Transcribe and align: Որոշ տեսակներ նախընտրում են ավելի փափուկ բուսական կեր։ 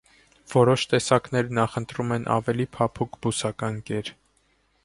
Որոշ 0.53 0.85
տեսակներ 0.93 1.51
նախընտրում 1.59 2.15
են 2.17 2.27
ավելի 2.39 2.67
փափուկ 2.79 3.23
բուսական 3.27 3.81
կեր։ 3.91 4.15